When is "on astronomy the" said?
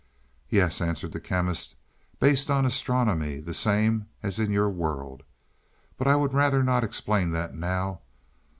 2.49-3.53